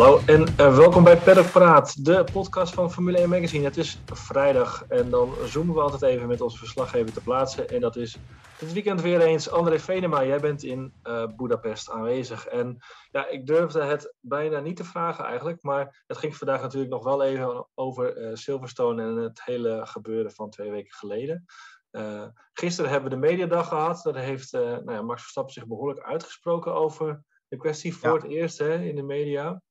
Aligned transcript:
Hallo 0.00 0.20
en 0.26 0.40
uh, 0.40 0.76
welkom 0.76 1.04
bij 1.04 1.16
Paddock 1.16 1.50
Praat, 1.50 2.04
de 2.04 2.24
podcast 2.32 2.74
van 2.74 2.92
Formule 2.92 3.18
1 3.18 3.28
Magazine. 3.28 3.64
Het 3.64 3.76
is 3.76 4.02
vrijdag 4.06 4.84
en 4.88 5.10
dan 5.10 5.34
zoomen 5.44 5.74
we 5.74 5.80
altijd 5.80 6.02
even 6.02 6.28
met 6.28 6.40
onze 6.40 6.58
verslaggever 6.58 7.12
te 7.12 7.20
plaatsen. 7.20 7.68
En 7.68 7.80
dat 7.80 7.96
is 7.96 8.18
dit 8.58 8.72
weekend 8.72 9.00
weer 9.00 9.20
eens 9.20 9.50
André 9.50 9.78
Venema. 9.78 10.24
Jij 10.24 10.40
bent 10.40 10.62
in 10.62 10.92
uh, 11.04 11.26
Budapest 11.36 11.90
aanwezig. 11.90 12.46
En 12.46 12.78
ja, 13.10 13.28
ik 13.28 13.46
durfde 13.46 13.82
het 13.82 14.14
bijna 14.20 14.60
niet 14.60 14.76
te 14.76 14.84
vragen 14.84 15.24
eigenlijk. 15.24 15.62
Maar 15.62 16.04
het 16.06 16.16
ging 16.16 16.36
vandaag 16.36 16.60
natuurlijk 16.60 16.92
nog 16.92 17.04
wel 17.04 17.22
even 17.22 17.68
over 17.74 18.16
uh, 18.16 18.30
Silverstone 18.34 19.02
en 19.02 19.16
het 19.16 19.44
hele 19.44 19.86
gebeuren 19.86 20.32
van 20.32 20.50
twee 20.50 20.70
weken 20.70 20.92
geleden. 20.92 21.44
Uh, 21.92 22.26
gisteren 22.52 22.90
hebben 22.90 23.10
we 23.10 23.16
de 23.16 23.26
mediadag 23.26 23.68
gehad. 23.68 24.02
Daar 24.02 24.16
heeft 24.16 24.52
nou 24.52 24.92
ja, 24.92 25.02
Max 25.02 25.20
Verstappen 25.20 25.52
zich 25.52 25.66
behoorlijk 25.66 26.06
uitgesproken 26.06 26.74
over 26.74 27.22
de 27.48 27.56
kwestie 27.56 27.96
voor 27.96 28.08
ja. 28.08 28.14
het 28.14 28.24
eerst 28.24 28.58
hè, 28.58 28.74
in 28.82 28.96
de 28.96 29.02
media. 29.02 29.62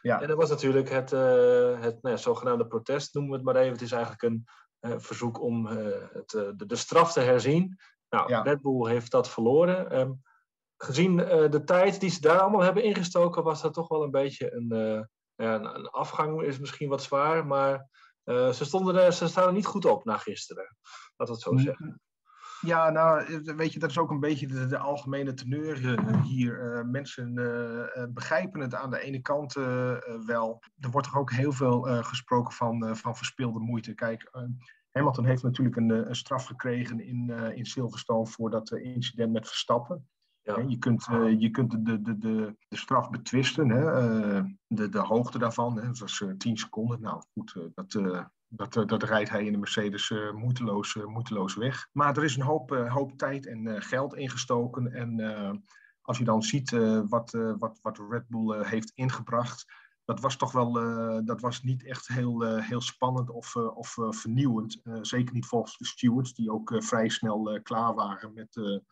Ja. 0.00 0.20
En 0.20 0.28
dat 0.28 0.36
was 0.36 0.48
natuurlijk 0.48 0.88
het, 0.90 1.12
uh, 1.12 1.80
het 1.80 2.02
nou 2.02 2.14
ja, 2.14 2.16
zogenaamde 2.16 2.66
protest, 2.66 3.14
noemen 3.14 3.32
we 3.32 3.36
het 3.36 3.46
maar 3.46 3.56
even. 3.56 3.72
Het 3.72 3.82
is 3.82 3.92
eigenlijk 3.92 4.22
een 4.22 4.46
verzoek 5.00 5.40
om 5.40 5.66
het, 5.66 6.28
de, 6.30 6.66
de, 6.66 6.76
straf 6.76 7.12
te 7.12 7.20
herzien. 7.20 7.78
Nou, 8.08 8.28
ja. 8.28 8.42
Red 8.42 8.62
Bull 8.62 8.90
heeft 8.90 9.10
dat 9.10 9.28
verloren. 9.28 9.98
Um, 9.98 10.22
gezien 10.76 11.16
de 11.50 11.62
tijd 11.64 12.00
die 12.00 12.10
ze 12.10 12.20
daar 12.20 12.38
allemaal 12.38 12.60
hebben 12.60 12.82
ingestoken, 12.82 13.42
was 13.42 13.62
dat 13.62 13.74
toch 13.74 13.88
wel 13.88 14.02
een 14.02 14.10
beetje 14.10 14.52
een, 14.52 14.70
een, 15.36 15.76
een 15.76 15.88
afgang, 15.88 16.42
is 16.42 16.58
misschien 16.58 16.88
wat 16.88 17.02
zwaar, 17.02 17.46
maar 17.46 17.88
ze, 18.24 18.60
stonden 18.60 18.96
er, 18.96 19.12
ze 19.12 19.28
staan 19.28 19.46
er 19.46 19.52
niet 19.52 19.66
goed 19.66 19.84
op 19.84 20.04
na 20.04 20.16
gisteren. 20.16 20.76
Laat 21.16 21.28
het 21.28 21.40
zo 21.40 21.56
zeggen. 21.56 22.00
Ja, 22.60 22.90
nou, 22.90 23.40
weet 23.56 23.72
je, 23.72 23.78
dat 23.78 23.90
is 23.90 23.98
ook 23.98 24.10
een 24.10 24.20
beetje 24.20 24.46
de, 24.46 24.66
de 24.66 24.78
algemene 24.78 25.34
teneur 25.34 25.80
uh, 25.80 26.22
hier. 26.22 26.76
Uh, 26.76 26.84
mensen 26.84 27.34
begrijpen 28.14 28.60
het 28.60 28.74
aan 28.74 28.90
de 28.90 29.00
ene 29.00 29.20
kant 29.20 29.52
wel. 30.26 30.62
Er 30.80 30.90
wordt 30.90 31.06
toch 31.06 31.16
ook 31.16 31.32
heel 31.32 31.52
veel 31.52 31.82
gesproken 31.82 32.52
van, 32.52 32.96
van 32.96 33.16
verspilde 33.16 33.58
moeite. 33.58 33.94
Kijk, 33.94 34.30
Hamilton 34.90 35.24
heeft 35.24 35.42
natuurlijk 35.42 35.76
een, 35.76 35.90
een 35.90 36.16
straf 36.16 36.44
gekregen 36.44 37.00
in, 37.00 37.30
in 37.54 37.66
Silverstone 37.66 38.26
voor 38.26 38.50
dat 38.50 38.70
incident 38.70 39.32
met 39.32 39.46
Verstappen. 39.46 40.08
Ja. 40.42 40.58
Je 40.66 40.78
kunt, 40.78 41.04
je 41.38 41.50
kunt 41.50 41.70
de, 41.70 42.02
de, 42.02 42.18
de, 42.18 42.56
de 42.68 42.76
straf 42.76 43.10
betwisten, 43.10 43.68
hè? 43.68 43.84
de, 44.66 44.88
de 44.88 45.00
hoogte 45.00 45.38
daarvan. 45.38 45.78
Hè? 45.78 45.86
Dat 45.86 45.98
was 45.98 46.24
10 46.38 46.56
seconden. 46.56 47.00
Nou 47.00 47.22
goed, 47.32 47.56
dat, 47.74 47.92
dat, 48.48 48.72
dat 48.72 49.02
rijdt 49.02 49.30
hij 49.30 49.44
in 49.44 49.52
de 49.52 49.58
Mercedes 49.58 50.10
uh, 50.10 50.32
moeiteloos, 50.32 50.94
uh, 50.94 51.04
moeiteloos 51.04 51.54
weg. 51.54 51.88
Maar 51.92 52.16
er 52.16 52.24
is 52.24 52.36
een 52.36 52.42
hoop, 52.42 52.70
hoop 52.70 53.18
tijd 53.18 53.46
en 53.46 53.82
geld 53.82 54.14
ingestoken. 54.14 54.92
En 54.92 55.62
als 56.00 56.18
je 56.18 56.24
dan 56.24 56.42
ziet 56.42 56.70
wat, 57.08 57.30
wat, 57.58 57.78
wat 57.82 57.98
Red 58.08 58.28
Bull 58.28 58.64
heeft 58.64 58.92
ingebracht, 58.94 59.64
dat 60.04 60.20
was 60.20 60.36
toch 60.36 60.52
wel 60.52 60.72
dat 61.24 61.40
was 61.40 61.62
niet 61.62 61.84
echt 61.84 62.08
heel, 62.08 62.56
heel 62.56 62.80
spannend 62.80 63.30
of, 63.30 63.56
of 63.56 63.96
vernieuwend. 64.10 64.80
zeker 65.00 65.34
niet 65.34 65.46
volgens 65.46 65.76
de 65.78 65.86
stewards, 65.86 66.34
die 66.34 66.52
ook 66.52 66.74
vrij 66.78 67.08
snel 67.08 67.60
klaar 67.62 67.94
waren 67.94 68.32
met, 68.34 68.82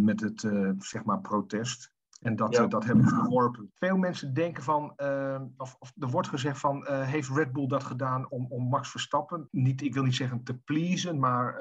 met 0.00 0.20
het 0.20 0.40
zeg 0.78 1.04
maar 1.04 1.20
protest. 1.20 1.93
En 2.24 2.36
dat, 2.36 2.54
ja. 2.54 2.62
uh, 2.62 2.68
dat 2.68 2.84
hebben 2.84 3.04
we 3.04 3.10
verworpen. 3.10 3.70
Veel 3.74 3.96
mensen 3.96 4.34
denken 4.34 4.62
van, 4.62 4.92
uh, 4.96 5.40
of, 5.56 5.76
of, 5.78 5.92
er 5.98 6.08
wordt 6.08 6.28
gezegd 6.28 6.58
van, 6.58 6.76
uh, 6.76 7.02
heeft 7.02 7.30
Red 7.30 7.52
Bull 7.52 7.66
dat 7.66 7.84
gedaan 7.84 8.30
om, 8.30 8.46
om 8.48 8.68
Max 8.68 8.90
Verstappen, 8.90 9.48
niet, 9.50 9.82
ik 9.82 9.94
wil 9.94 10.02
niet 10.02 10.14
zeggen 10.14 10.42
te 10.42 10.54
pleasen, 10.54 11.18
maar 11.18 11.56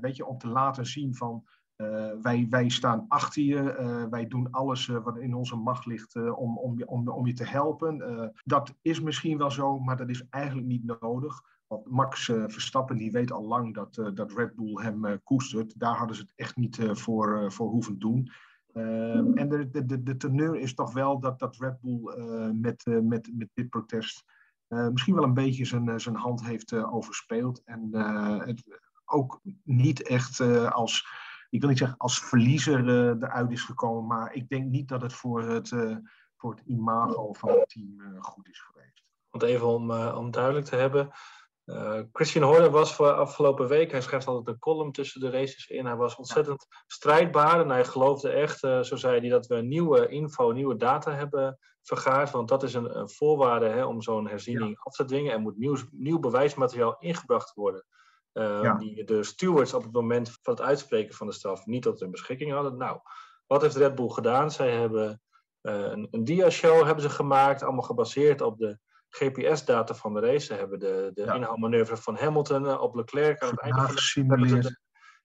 weet 0.00 0.16
je, 0.16 0.26
om 0.26 0.38
te 0.38 0.48
laten 0.48 0.86
zien 0.86 1.14
van, 1.14 1.44
wij, 2.22 2.46
wij 2.50 2.68
staan 2.68 3.04
achter 3.08 3.42
je, 3.42 4.06
wij 4.10 4.26
doen 4.26 4.50
alles 4.50 4.86
wat 4.86 5.18
in 5.18 5.34
onze 5.34 5.56
macht 5.56 5.86
ligt 5.86 6.16
om, 6.16 6.58
om, 6.58 6.82
om, 6.82 7.08
om 7.08 7.26
je 7.26 7.32
te 7.32 7.46
helpen. 7.46 8.32
dat 8.44 8.74
is 8.82 9.00
misschien 9.00 9.38
wel 9.38 9.50
zo, 9.50 9.78
maar 9.78 9.96
dat 9.96 10.08
is 10.08 10.26
eigenlijk 10.28 10.66
niet 10.66 11.00
nodig. 11.00 11.40
Want 11.66 11.90
Max 11.90 12.24
Verstappen 12.24 12.96
die 12.96 13.10
weet 13.10 13.32
al 13.32 13.44
lang 13.44 13.74
dat, 13.74 13.94
dat 14.14 14.32
Red 14.32 14.54
Bull 14.54 14.82
hem 14.82 15.22
koestert. 15.24 15.78
Daar 15.80 15.96
hadden 15.96 16.16
ze 16.16 16.22
het 16.22 16.32
echt 16.36 16.56
niet 16.56 16.78
voor, 16.92 17.52
voor 17.52 17.68
hoeven 17.68 17.98
doen. 17.98 18.30
Uh, 18.78 19.40
en 19.40 19.48
de, 19.48 19.84
de, 19.84 20.02
de 20.02 20.16
teneur 20.16 20.56
is 20.56 20.74
toch 20.74 20.92
wel 20.92 21.20
dat, 21.20 21.38
dat 21.38 21.56
Red 21.56 21.80
Bull 21.80 22.18
uh, 22.18 22.50
met, 22.52 22.86
uh, 22.86 22.98
met, 23.00 23.30
met 23.34 23.48
dit 23.54 23.68
protest 23.68 24.24
eh, 24.66 24.88
misschien 24.88 25.14
wel 25.14 25.24
een 25.24 25.34
beetje 25.34 25.64
zijn, 25.64 26.00
zijn 26.00 26.16
hand 26.16 26.44
heeft 26.44 26.72
overspeeld. 26.72 27.62
En 27.64 27.88
het 28.46 28.80
ook 29.04 29.40
niet 29.64 30.02
echt 30.02 30.40
als, 30.70 31.06
ik 31.50 31.60
wil 31.60 31.68
niet 31.68 31.78
zeggen 31.78 31.98
als 31.98 32.24
verliezer 32.24 32.88
eruit 32.88 33.50
is 33.50 33.62
gekomen, 33.62 34.06
maar 34.06 34.32
ik 34.32 34.48
denk 34.48 34.70
niet 34.70 34.88
dat 34.88 35.02
het 35.02 35.12
voor 35.12 35.42
het, 35.42 35.68
voor 36.36 36.50
het 36.50 36.62
imago 36.66 37.32
van 37.32 37.48
het 37.48 37.68
team 37.68 38.16
goed 38.20 38.48
is 38.48 38.60
geweest. 38.60 39.04
Want 39.30 39.44
even 39.44 39.66
om, 39.66 39.90
om 39.92 40.30
duidelijk 40.30 40.66
te 40.66 40.76
hebben, 40.76 41.10
uh, 41.68 42.00
Christian 42.12 42.44
Horner 42.44 42.70
was 42.70 42.94
voor 42.94 43.12
afgelopen 43.12 43.68
week, 43.68 43.90
hij 43.90 44.00
schrijft 44.00 44.26
altijd 44.26 44.48
een 44.48 44.58
column 44.58 44.92
tussen 44.92 45.20
de 45.20 45.30
races 45.30 45.66
in. 45.66 45.86
Hij 45.86 45.96
was 45.96 46.16
ontzettend 46.16 46.66
strijdbaar 46.86 47.60
en 47.60 47.70
hij 47.70 47.84
geloofde 47.84 48.30
echt, 48.30 48.62
uh, 48.62 48.80
zo 48.80 48.96
zei 48.96 49.20
hij, 49.20 49.28
dat 49.28 49.46
we 49.46 49.56
nieuwe 49.56 50.08
info, 50.08 50.50
nieuwe 50.50 50.76
data 50.76 51.12
hebben 51.12 51.58
vergaard. 51.82 52.30
Want 52.30 52.48
dat 52.48 52.62
is 52.62 52.74
een, 52.74 52.98
een 52.98 53.10
voorwaarde 53.10 53.66
hè, 53.66 53.84
om 53.84 54.02
zo'n 54.02 54.28
herziening 54.28 54.70
ja. 54.70 54.80
af 54.82 54.94
te 54.94 55.04
dwingen. 55.04 55.32
Er 55.32 55.40
moet 55.40 55.58
nieuw, 55.58 55.76
nieuw 55.90 56.18
bewijsmateriaal 56.18 56.96
ingebracht 56.98 57.54
worden. 57.54 57.84
Uh, 58.32 58.62
ja. 58.62 58.74
Die 58.74 59.04
de 59.04 59.22
stewards 59.22 59.74
op 59.74 59.82
het 59.82 59.92
moment 59.92 60.38
van 60.42 60.54
het 60.54 60.62
uitspreken 60.62 61.14
van 61.14 61.26
de 61.26 61.32
straf 61.32 61.66
niet 61.66 61.82
tot 61.82 62.00
hun 62.00 62.10
beschikking 62.10 62.52
hadden. 62.52 62.76
Nou, 62.76 63.00
wat 63.46 63.62
heeft 63.62 63.76
Red 63.76 63.94
Bull 63.94 64.08
gedaan? 64.08 64.50
Zij 64.50 64.70
hebben 64.70 65.22
een, 65.60 66.08
een 66.10 66.24
dia-show 66.24 66.84
hebben 66.84 67.02
ze 67.02 67.10
gemaakt, 67.10 67.62
allemaal 67.62 67.82
gebaseerd 67.82 68.40
op 68.40 68.58
de 68.58 68.78
GPS-data 69.08 69.94
van 69.94 70.14
de 70.14 70.20
race. 70.20 70.46
Ze 70.46 70.54
hebben 70.54 70.78
de, 70.78 71.10
de 71.14 71.24
ja. 71.24 71.34
inhaalmanoeuvre 71.34 71.96
van 71.96 72.16
Hamilton 72.16 72.78
op 72.78 72.94
Leclerc 72.94 73.42
aan 73.42 73.50
het 73.50 73.60
einde 73.60 73.80
van 73.80 73.94
de 73.94 74.24
hebben 74.26 74.48
ze, 74.48 74.58
de, 74.58 74.78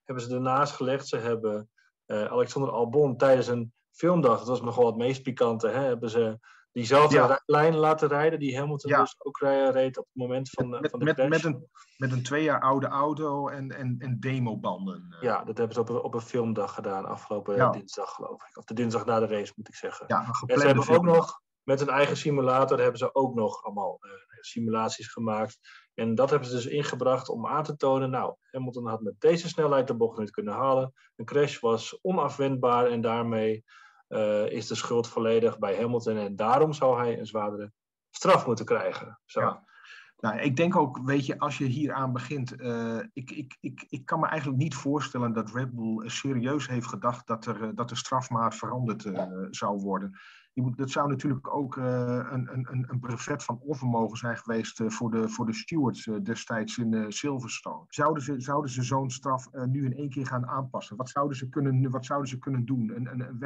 hebben 0.04 0.24
ze 0.24 0.34
ernaast 0.36 0.74
gelegd. 0.74 1.08
Ze 1.08 1.18
hebben 1.18 1.70
uh, 2.08 2.26
Alexander 2.26 2.72
Albon 2.72 3.18
tijdens 3.18 3.48
een 3.48 3.74
filmdag, 3.92 4.38
dat 4.38 4.48
was 4.48 4.62
nogal 4.62 4.86
het 4.86 4.96
meest 4.96 5.24
pikante, 5.24 5.68
hè, 5.68 5.80
hebben 5.80 6.10
ze 6.10 6.40
diezelfde 6.72 7.16
ja. 7.16 7.42
lijn 7.46 7.76
laten 7.76 8.08
rijden 8.08 8.40
die 8.40 8.58
Hamilton 8.58 8.92
ja. 8.92 9.00
dus 9.00 9.16
ook 9.18 9.38
reed 9.40 9.98
op 9.98 10.06
het 10.06 10.16
moment 10.16 10.50
van, 10.50 10.70
met, 10.70 10.90
van 10.90 11.00
de 11.00 11.06
met, 11.06 11.30
met, 11.30 11.44
een, 11.44 11.70
met 11.98 12.12
een 12.12 12.24
twee 12.24 12.44
jaar 12.44 12.62
oude 12.62 12.88
auto 12.88 13.48
en, 13.48 13.72
en, 13.72 13.96
en 14.00 14.20
demobanden. 14.20 15.16
Ja, 15.22 15.44
dat 15.44 15.58
hebben 15.58 15.76
ze 15.76 15.82
op 15.82 15.90
een, 15.90 16.02
op 16.02 16.14
een 16.14 16.22
filmdag 16.22 16.74
gedaan 16.74 17.06
afgelopen 17.06 17.56
ja. 17.56 17.70
dinsdag 17.70 18.10
geloof 18.10 18.48
ik. 18.50 18.58
Of 18.58 18.64
de 18.64 18.74
dinsdag 18.74 19.06
na 19.06 19.20
de 19.20 19.28
race 19.28 19.54
moet 19.56 19.68
ik 19.68 19.76
zeggen. 19.76 20.06
Ja, 20.08 20.26
en 20.46 20.60
ze 20.60 20.66
hebben 20.66 20.90
ook 20.90 21.04
nog 21.04 21.42
met 21.64 21.82
een 21.82 21.90
eigen 21.90 22.18
simulator 22.18 22.80
hebben 22.80 22.98
ze 22.98 23.16
ook 23.16 23.36
nog 23.36 23.64
allemaal 23.64 24.00
uh, 24.02 24.12
simulaties 24.40 25.08
gemaakt. 25.08 25.60
En 25.94 26.16
dat 26.16 26.30
hebben 26.30 26.48
ze 26.48 26.56
dus 26.56 26.66
ingebracht 26.66 27.30
om 27.30 27.48
aan 27.48 27.64
te 27.64 27.76
tonen. 27.76 28.10
Nou, 28.10 28.36
Hamilton 28.52 28.88
had 28.88 29.02
met 29.02 29.20
deze 29.20 29.48
snelheid 29.48 29.88
de 29.88 29.96
bocht 29.96 30.18
niet 30.18 30.32
kunnen 30.32 30.54
halen. 30.54 30.94
Een 31.16 31.26
crash 31.26 31.60
was 31.60 32.00
onafwendbaar 32.02 32.86
en 32.86 33.02
daarmee 33.02 33.64
uh, 34.10 34.52
is 34.52 34.68
de 34.68 34.76
schuld 34.76 35.08
volledig 35.08 35.60
bij 35.60 35.76
Hamilton. 35.76 36.18
En 36.18 36.36
daarom 36.36 36.74
zou 36.74 36.98
hij 36.98 37.20
een 37.20 37.26
zwaardere 37.26 37.72
straf 38.10 38.46
moeten 38.46 38.66
krijgen. 38.66 39.20
Zo. 39.26 39.40
Ja. 39.40 39.72
Nou, 40.18 40.40
ik 40.40 40.56
denk 40.56 40.76
ook, 40.76 41.00
weet 41.04 41.26
je, 41.26 41.40
als 41.40 41.58
je 41.58 41.66
hier 41.66 41.94
aan 41.94 42.14
begint, 42.14 42.62
uh, 42.62 43.00
ik, 43.14 43.32
ik, 43.32 43.58
ik, 43.60 43.86
ik 43.90 44.06
kan 44.06 44.20
me 44.20 44.28
eigenlijk 44.28 44.62
niet 44.62 44.76
voorstellen 44.76 45.34
dat 45.34 45.52
Red 45.52 45.72
Bull 45.72 46.10
serieus 46.10 46.68
heeft 46.68 46.88
gedacht 46.88 47.28
dat, 47.28 47.46
er, 47.46 47.76
dat 47.76 47.90
de 47.90 47.96
strafmaat 47.96 48.56
veranderd 48.56 49.12
zou 49.52 49.82
worden 49.82 50.20
dat 50.54 50.90
zou 50.90 51.10
natuurlijk 51.10 51.56
ook 51.56 51.76
uh, 51.76 51.86
een, 52.32 52.50
een, 52.54 52.86
een 52.90 53.00
brevet 53.00 53.44
van 53.44 53.60
onvermogen 53.60 54.18
zijn 54.18 54.38
geweest 54.38 54.80
uh, 54.80 54.90
voor, 54.90 55.12
de, 55.12 55.30
voor 55.30 55.46
de 55.46 55.54
stewards 55.54 56.06
uh, 56.06 56.16
destijds 56.24 56.78
in 56.78 57.12
Silverstone. 57.12 57.86
Zouden 57.88 58.24
ze, 58.24 58.40
zouden 58.42 58.72
ze 58.72 58.84
zo'n 58.84 59.10
straf 59.10 59.48
nu 59.52 59.86
in 59.86 59.96
één 59.96 60.10
keer 60.10 60.28
gaan 60.28 60.48
aanpassen? 60.48 60.98
Wat 60.98 61.10
zouden 61.10 61.38
ze 61.38 61.50
kunnen, 61.50 61.92
wat 61.92 62.06
zouden 62.06 62.30
ze 62.30 62.38
kunnen 62.38 62.66
doen? 62.66 62.92
Een, 62.96 63.08
een, 63.08 63.38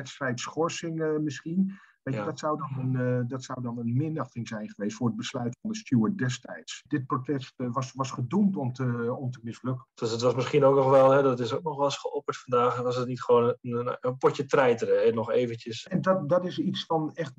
misschien? 1.23 1.79
Weet 2.07 2.15
je, 2.15 2.21
ja. 2.21 2.27
dat, 2.27 2.39
zou 2.39 2.57
dan 2.57 2.79
een, 2.79 3.19
uh, 3.19 3.27
dat 3.27 3.43
zou 3.43 3.61
dan 3.61 3.77
een 3.77 3.97
minachting 3.97 4.47
zijn 4.47 4.69
geweest 4.69 4.97
voor 4.97 5.07
het 5.07 5.15
besluit 5.15 5.57
van 5.61 5.69
de 5.69 5.77
steward 5.77 6.17
destijds. 6.17 6.83
Dit 6.87 7.05
protest 7.05 7.53
uh, 7.57 7.67
was, 7.71 7.91
was 7.93 8.11
gedoemd 8.11 8.57
om 8.57 8.73
te, 8.73 9.15
om 9.17 9.31
te 9.31 9.39
mislukken. 9.43 9.87
Dus 9.93 10.11
het 10.11 10.21
was 10.21 10.35
misschien 10.35 10.63
ook 10.63 10.75
nog 10.75 10.89
wel, 10.89 11.11
hè, 11.11 11.21
dat 11.21 11.39
is 11.39 11.53
ook 11.53 11.63
nog 11.63 11.75
wel 11.75 11.85
eens 11.85 11.97
geopperd 11.97 12.37
vandaag, 12.37 12.81
was 12.81 12.95
het 12.95 13.07
niet 13.07 13.23
gewoon 13.23 13.55
een, 13.61 13.97
een 13.99 14.17
potje 14.17 14.45
treiteren, 14.45 15.05
hè, 15.05 15.11
nog 15.11 15.31
eventjes. 15.31 15.87
En 15.87 16.01
dat, 16.01 16.29
dat 16.29 16.45
is 16.45 16.59
iets 16.59 16.85
van 16.85 17.13
echt 17.13 17.33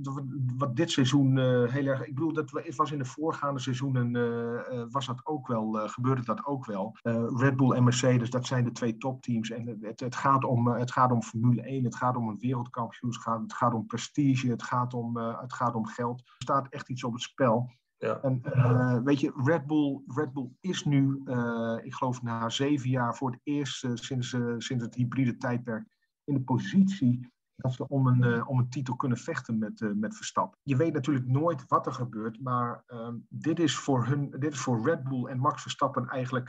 wat 0.56 0.76
dit 0.76 0.90
seizoen 0.90 1.36
uh, 1.36 1.72
heel 1.72 1.86
erg, 1.86 2.06
ik 2.06 2.14
bedoel, 2.14 2.32
dat 2.32 2.50
was 2.76 2.92
in 2.92 2.98
de 2.98 3.04
voorgaande 3.04 3.60
seizoenen, 3.60 4.90
was 4.90 5.06
dat 5.06 5.20
ook 5.26 5.46
wel, 5.46 5.72
gebeurde 5.72 6.24
dat 6.24 6.46
ook 6.46 6.66
wel. 6.66 6.96
Red 7.36 7.56
Bull 7.56 7.70
en 7.70 7.84
Mercedes, 7.84 8.30
dat 8.30 8.46
zijn 8.46 8.64
de 8.64 8.72
twee 8.72 8.96
topteams 8.96 9.50
en 9.50 9.78
het, 9.80 10.00
het, 10.00 10.14
gaat 10.14 10.44
om, 10.44 10.68
het 10.68 10.92
gaat 10.92 11.12
om 11.12 11.22
Formule 11.22 11.62
1, 11.62 11.84
het 11.84 11.96
gaat 11.96 12.16
om 12.16 12.28
een 12.28 12.38
wereldkampioenschap, 12.38 13.42
het 13.42 13.52
gaat 13.52 13.74
om 13.74 13.86
prestige, 13.86 14.56
het 14.58 14.69
gaat 14.69 14.94
om, 14.94 15.16
uh, 15.16 15.40
het 15.40 15.52
gaat 15.52 15.75
om 15.75 15.87
geld. 15.87 16.20
Er 16.20 16.34
staat 16.38 16.69
echt 16.69 16.88
iets 16.88 17.05
op 17.05 17.12
het 17.12 17.22
spel. 17.22 17.70
Ja. 17.96 18.20
En 18.22 18.43
uh, 18.44 18.99
weet 19.02 19.20
je, 19.20 19.32
Red 19.44 19.66
Bull, 19.66 20.02
Red 20.06 20.32
Bull 20.32 20.50
is 20.60 20.84
nu, 20.84 21.20
uh, 21.25 21.78
ik 21.82 21.94
geloof 21.94 22.22
na 22.22 22.49
zeven 22.49 22.90
jaar 22.90 23.16
voor 23.16 23.31
het 23.31 23.40
eerst 23.43 23.87
sinds, 23.94 24.37
sinds 24.58 24.84
het 24.84 24.94
hybride 24.94 25.37
tijdperk 25.37 25.87
in 26.25 26.34
de 26.34 26.40
positie 26.40 27.37
dat 27.56 27.72
ze 27.72 27.88
om 27.88 28.06
een, 28.06 28.46
om 28.46 28.58
een 28.58 28.69
titel 28.69 28.96
kunnen 28.96 29.19
vechten 29.19 29.58
met, 29.58 29.93
met 29.94 30.16
Verstappen. 30.16 30.58
Je 30.62 30.76
weet 30.76 30.93
natuurlijk 30.93 31.26
nooit 31.26 31.64
wat 31.66 31.87
er 31.87 31.93
gebeurt, 31.93 32.40
maar 32.40 32.84
uh, 32.87 33.08
dit, 33.28 33.58
is 33.58 33.76
voor 33.76 34.06
hun, 34.06 34.31
dit 34.31 34.52
is 34.52 34.61
voor 34.61 34.84
Red 34.84 35.02
Bull 35.02 35.25
en 35.25 35.38
Max 35.38 35.62
Verstappen 35.62 36.08
eigenlijk 36.08 36.46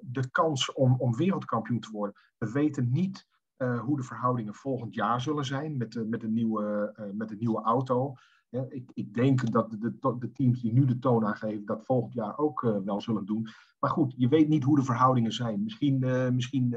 de 0.00 0.30
kans 0.30 0.72
om, 0.72 0.94
om 1.00 1.16
wereldkampioen 1.16 1.80
te 1.80 1.90
worden. 1.90 2.16
We 2.38 2.52
weten 2.52 2.90
niet 2.90 3.26
hoe 3.56 3.96
de 3.96 4.02
verhoudingen 4.02 4.54
volgend 4.54 4.94
jaar 4.94 5.20
zullen 5.20 5.44
zijn 5.44 5.76
met, 5.76 5.92
de, 5.92 6.04
met, 6.04 6.20
de, 6.20 6.28
nieuwe, 6.28 6.94
met 7.14 7.28
de 7.28 7.36
nieuwe 7.36 7.62
auto. 7.62 8.14
ik, 8.50 8.90
ik, 8.94 9.14
denk 9.14 9.52
dat 9.52 9.70
de, 9.70 9.98
de, 10.18 10.32
teams 10.32 10.60
die 10.60 10.72
nu 10.72 10.84
de 10.84 10.98
toon 10.98 11.26
aangeven, 11.26 11.64
dat 11.64 11.84
volgend 11.84 12.14
jaar 12.14 12.38
ook 12.38 12.60
wel 12.84 13.00
zullen 13.00 13.26
doen. 13.26 13.48
Maar 13.78 13.90
goed, 13.90 14.14
je 14.16 14.28
weet 14.28 14.48
niet 14.48 14.64
hoe 14.64 14.76
de 14.76 14.84
verhoudingen 14.84 15.32
zijn. 15.32 15.62
Misschien, 15.62 15.98
misschien 16.34 16.76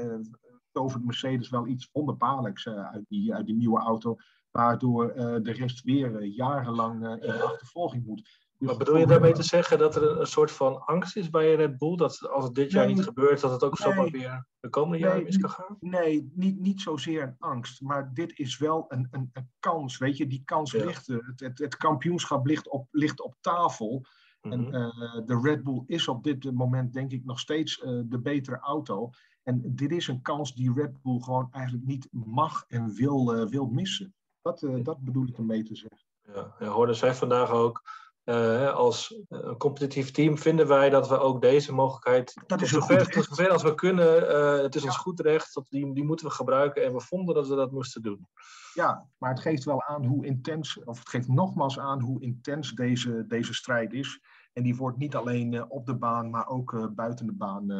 tovert 0.72 1.04
Mercedes 1.04 1.50
wel 1.50 1.66
iets 1.66 1.90
wonderbaarlijks 1.92 2.68
uit, 2.68 3.04
die, 3.08 3.34
uit 3.34 3.46
die 3.46 3.56
nieuwe 3.56 3.80
auto, 3.80 4.16
waardoor 4.50 5.12
de 5.42 5.52
rest 5.52 5.82
weer 5.82 6.24
jarenlang 6.24 6.94
in 6.94 7.20
de 7.20 7.42
achtervolging 7.42 8.06
moet. 8.06 8.47
Maar 8.58 8.76
bedoel 8.76 8.96
je 8.96 9.06
daarmee 9.06 9.32
te 9.32 9.42
zeggen 9.42 9.78
dat 9.78 9.96
er 9.96 10.20
een, 10.20 10.26
soort 10.26 10.50
van 10.50 10.84
angst 10.84 11.16
is 11.16 11.30
bij 11.30 11.54
Red 11.54 11.78
Bull? 11.78 11.96
Dat 11.96 12.28
als 12.28 12.44
het 12.44 12.54
dit 12.54 12.70
jaar 12.70 12.86
niet 12.86 13.02
gebeurt, 13.02 13.40
dat 13.40 13.50
het 13.50 13.62
ook 13.62 13.78
nee, 13.78 13.92
zomaar 13.92 14.10
weer 14.10 14.46
de 14.60 14.68
komende 14.68 14.98
jaren 14.98 15.22
mis 15.22 15.38
kan 15.38 15.50
gaan? 15.50 15.76
Nee, 15.80 16.30
niet, 16.34 16.60
niet 16.60 16.80
zozeer 16.80 17.22
een 17.22 17.34
angst. 17.38 17.80
Maar 17.80 18.10
dit 18.14 18.38
is 18.38 18.58
wel 18.58 18.84
een, 18.88 19.08
een, 19.10 19.30
een 19.32 19.50
kans. 19.58 19.98
Weet 19.98 20.16
je, 20.16 20.26
die 20.26 20.42
kans 20.44 20.70
ja. 20.70 20.84
ligt 20.84 21.06
Het, 21.06 21.40
het, 21.40 21.58
het, 21.58 21.76
kampioenschap 21.76 22.46
ligt 22.46 22.68
op, 22.68 22.86
ligt 22.90 23.20
op 23.20 23.36
tafel. 23.40 24.06
Mm 24.40 24.52
-hmm. 24.52 24.74
En 24.74 24.74
uh, 24.74 25.26
de 25.26 25.40
Red 25.42 25.64
Bull 25.64 25.82
is 25.86 26.08
op 26.08 26.24
dit 26.24 26.52
moment, 26.52 26.92
denk 26.92 27.12
ik, 27.12 27.24
nog 27.24 27.38
steeds 27.38 27.82
uh, 27.82 28.00
de 28.04 28.20
betere 28.20 28.58
auto. 28.58 29.10
En 29.42 29.62
dit 29.74 29.92
is 29.92 30.08
een 30.08 30.22
kans 30.22 30.54
die 30.54 30.72
Red 30.72 31.02
Bull 31.02 31.20
gewoon 31.20 31.48
eigenlijk 31.50 31.86
niet 31.86 32.08
mag 32.10 32.64
en 32.68 32.94
wil, 32.94 33.36
uh, 33.36 33.48
wil 33.48 33.66
missen. 33.66 34.14
Dat, 34.42 34.66
dat 34.82 35.00
bedoel 35.00 35.26
ik 35.26 35.36
ermee 35.36 35.62
te 35.62 35.76
zeggen. 35.76 36.06
Ja, 36.22 36.54
ja 36.58 36.66
hoorde 36.66 36.94
zij 36.94 37.14
vandaag 37.14 37.50
ook. 37.50 37.82
Uh, 38.28 38.74
als 38.74 39.22
competitief 39.58 40.10
team 40.10 40.38
vinden 40.38 40.66
wij 40.66 40.90
dat 40.90 41.08
we 41.08 41.18
ook 41.18 41.42
deze 41.42 41.72
mogelijkheid. 41.72 42.34
Dat 42.46 42.62
is 42.62 42.70
zover, 42.70 43.10
tot 43.10 43.24
zover 43.24 43.50
als 43.50 43.62
we 43.62 43.74
kunnen. 43.74 44.62
het 44.62 44.74
is 44.74 44.82
ja. 44.82 44.88
ons 44.88 44.96
goed 44.96 45.20
recht. 45.20 45.60
Die, 45.68 45.94
die 45.94 46.04
moeten 46.04 46.26
we 46.26 46.32
gebruiken. 46.32 46.84
En 46.84 46.92
we 46.92 47.00
vonden 47.00 47.34
dat 47.34 47.48
we 47.48 47.54
dat 47.54 47.72
moesten 47.72 48.02
doen. 48.02 48.28
Ja, 48.74 49.06
maar 49.18 49.30
het 49.30 49.40
geeft 49.40 49.64
wel 49.64 49.82
aan 49.82 50.04
hoe 50.04 50.26
intens. 50.26 50.84
Of 50.84 50.98
het 50.98 51.08
geeft 51.08 51.28
nogmaals 51.28 51.78
aan 51.78 52.00
hoe 52.00 52.22
intens 52.22 52.72
deze, 52.72 53.24
deze 53.26 53.54
strijd 53.54 53.92
is. 53.92 54.20
En 54.52 54.62
die 54.62 54.76
wordt 54.76 54.98
niet 54.98 55.16
alleen 55.16 55.52
uh, 55.52 55.64
op 55.68 55.86
de 55.86 55.96
baan, 55.96 56.30
maar 56.30 56.48
ook 56.48 56.94
buiten 56.94 57.26
de 57.26 57.34
baan 57.34 57.72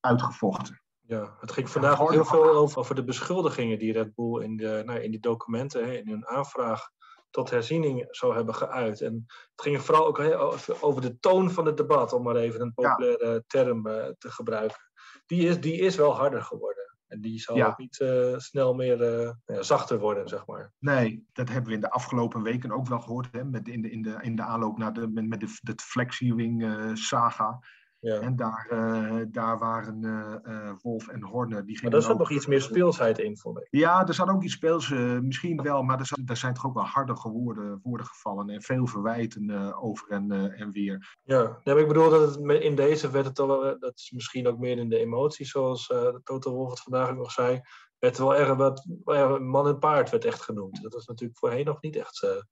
uitgevochten. 0.00 0.80
Ja, 1.00 1.36
het 1.40 1.52
ging 1.52 1.70
vandaag 1.70 2.00
ook 2.00 2.12
heel 2.12 2.24
veel 2.24 2.54
over, 2.54 2.78
over 2.78 2.94
de 2.94 3.04
beschuldigingen 3.04 3.78
die 3.78 3.92
Red 3.92 4.14
Bull 4.14 4.42
in, 4.42 4.56
de, 4.56 4.82
nou, 4.84 5.00
in 5.00 5.10
die 5.10 5.20
documenten, 5.20 5.84
hè, 5.84 5.92
in 5.92 6.08
hun 6.08 6.26
aanvraag 6.26 6.90
tot 7.36 7.50
herziening 7.50 8.06
zou 8.10 8.34
hebben 8.34 8.54
geuit. 8.54 9.00
En 9.00 9.24
het 9.26 9.62
ging 9.62 9.80
vooral 9.80 10.06
ook 10.06 10.20
over 10.80 11.00
de 11.00 11.18
toon 11.18 11.50
van 11.50 11.66
het 11.66 11.76
debat, 11.76 12.12
om 12.12 12.22
maar 12.22 12.36
even 12.36 12.60
een 12.60 12.74
populaire 12.74 13.32
ja. 13.32 13.40
term 13.46 13.82
te 14.18 14.30
gebruiken. 14.30 14.78
Die 15.26 15.48
is, 15.48 15.60
die 15.60 15.80
is 15.80 15.96
wel 15.96 16.14
harder 16.14 16.42
geworden. 16.42 16.86
En 17.06 17.20
die 17.20 17.40
zal 17.40 17.56
ja. 17.56 17.66
ook 17.66 17.78
niet 17.78 18.00
uh, 18.00 18.38
snel 18.38 18.74
meer 18.74 19.00
uh, 19.00 19.30
ja, 19.46 19.62
zachter 19.62 19.98
worden, 19.98 20.28
zeg 20.28 20.46
maar. 20.46 20.72
Nee, 20.78 21.26
dat 21.32 21.48
hebben 21.48 21.68
we 21.68 21.74
in 21.74 21.80
de 21.80 21.90
afgelopen 21.90 22.42
weken 22.42 22.72
ook 22.72 22.86
wel 22.88 23.00
gehoord. 23.00 23.28
Hè, 23.32 23.44
met 23.44 23.68
in, 23.68 23.82
de, 23.82 23.90
in, 23.90 24.02
de, 24.02 24.18
in 24.20 24.36
de 24.36 24.42
aanloop 24.42 24.78
naar 24.78 24.92
de, 24.92 25.08
met, 25.08 25.28
met 25.28 25.40
de, 25.40 25.58
de 25.62 25.72
Flexviewing 25.82 26.62
uh, 26.62 26.94
saga. 26.94 27.58
Ja. 28.00 28.20
En 28.20 28.36
daar, 28.36 28.70
uh, 28.72 29.22
daar 29.28 29.58
waren 29.58 30.02
uh, 30.02 30.72
Wolf 30.82 31.08
en 31.08 31.22
Horner. 31.22 31.66
Die 31.66 31.78
maar 31.82 31.90
daar 31.90 32.02
zat 32.02 32.18
nog 32.18 32.30
iets 32.30 32.46
meer 32.46 32.60
speelsheid 32.60 33.18
in, 33.18 33.36
vond 33.36 33.58
ik. 33.58 33.66
Ja, 33.70 34.06
er 34.06 34.14
zat 34.14 34.28
ook 34.28 34.42
iets 34.42 34.52
speels, 34.52 34.88
misschien 35.22 35.62
wel. 35.62 35.82
Maar 35.82 35.98
er, 35.98 36.06
zat, 36.06 36.18
er 36.26 36.36
zijn 36.36 36.54
toch 36.54 36.66
ook 36.66 36.74
wel 36.74 36.84
harde 36.84 37.12
woorden, 37.22 37.80
woorden 37.82 38.06
gevallen. 38.06 38.48
En 38.48 38.62
veel 38.62 38.86
verwijten 38.86 39.74
over 39.82 40.08
en, 40.08 40.54
en 40.56 40.70
weer. 40.72 41.16
Ja, 41.22 41.60
ja 41.64 41.76
ik 41.76 41.88
bedoel 41.88 42.10
dat 42.10 42.34
het 42.34 42.62
in 42.62 42.74
deze 42.74 43.10
werd 43.10 43.26
het 43.26 43.38
al. 43.38 43.78
Dat 43.78 43.92
is 43.94 44.10
misschien 44.10 44.46
ook 44.46 44.58
meer 44.58 44.78
in 44.78 44.88
de 44.88 44.98
emoties, 44.98 45.50
zoals 45.50 45.86
Toto 46.22 46.52
Wolf 46.52 46.70
het 46.70 46.80
vandaag 46.80 47.10
ook 47.10 47.16
nog 47.16 47.30
zei. 47.30 47.60
Werd 47.98 48.18
wel 48.18 48.36
erg 48.36 48.54
wat... 48.54 48.86
man 49.40 49.66
en 49.66 49.78
paard 49.78 50.10
werd 50.10 50.24
echt 50.24 50.42
genoemd. 50.42 50.82
Dat 50.82 50.92
was 50.92 51.06
natuurlijk 51.06 51.38
voorheen 51.38 51.64
nog 51.64 51.80
niet 51.80 51.96
echt 51.96 52.44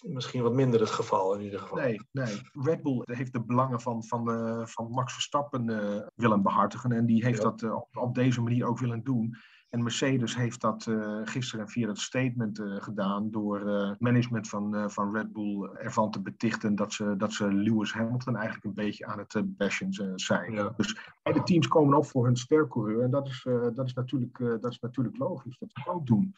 misschien 0.00 0.42
wat 0.42 0.52
minder 0.52 0.80
het 0.80 0.90
geval 0.90 1.34
in 1.34 1.40
ieder 1.40 1.60
geval. 1.60 1.78
Nee, 1.78 2.00
nee. 2.12 2.40
Red 2.52 2.82
Bull 2.82 3.02
heeft 3.04 3.32
de 3.32 3.44
belangen 3.44 3.80
van, 3.80 4.04
van, 4.04 4.30
uh, 4.30 4.66
van 4.66 4.90
Max 4.90 5.12
Verstappen 5.12 5.70
uh, 5.70 6.06
willen 6.14 6.42
behartigen. 6.42 6.92
En 6.92 7.06
die 7.06 7.24
heeft 7.24 7.42
ja. 7.42 7.44
dat 7.44 7.62
uh, 7.62 7.74
op, 7.74 7.88
op, 7.96 8.14
deze 8.14 8.42
manier 8.42 8.66
ook 8.66 8.78
willen 8.78 9.04
doen. 9.04 9.36
En 9.70 9.82
Mercedes 9.82 10.36
heeft 10.36 10.60
dat 10.60 10.90
gisteren 11.24 11.68
via 11.68 11.86
dat 11.86 11.98
statement 11.98 12.62
gedaan 12.78 13.30
door 13.30 13.60
het 13.60 14.00
management 14.00 14.48
van, 14.48 14.90
van 14.90 15.14
Red 15.14 15.32
Bull 15.32 15.70
ervan 15.72 16.10
te 16.10 16.20
betichten 16.20 16.74
dat 16.74 16.92
ze, 16.92 17.16
dat 17.16 17.32
ze 17.32 17.52
Lewis 17.52 17.92
Hamilton 17.92 18.36
eigenlijk 18.36 18.64
een 18.64 18.84
beetje 18.84 19.06
aan 19.06 19.18
het 19.18 19.56
bashen 19.56 19.92
zijn. 20.14 20.52
Ja. 20.52 20.72
Dus 20.76 20.96
beide 21.22 21.42
teams 21.42 21.68
komen 21.68 21.98
op 21.98 22.06
voor 22.06 22.24
hun 22.24 22.36
stercoureur. 22.36 23.02
En 23.02 23.10
dat 23.10 23.26
is, 23.26 23.46
dat, 23.74 23.86
is 23.86 23.94
natuurlijk, 23.94 24.38
dat 24.38 24.70
is 24.70 24.78
natuurlijk 24.78 25.18
logisch 25.18 25.58
dat 25.58 25.70
ze 25.72 25.90
ook 25.90 26.06
doen. 26.06 26.34